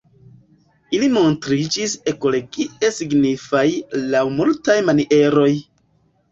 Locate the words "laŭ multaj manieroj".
4.17-5.49